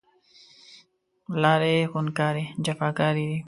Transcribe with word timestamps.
لارې 1.41 1.75
خونکارې، 1.91 2.43
جفاکارې 2.65 3.23
دی 3.29 3.37